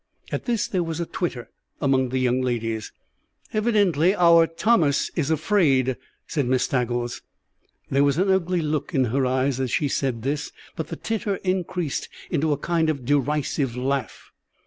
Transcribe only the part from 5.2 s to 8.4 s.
afraid," said Miss Staggles. There was an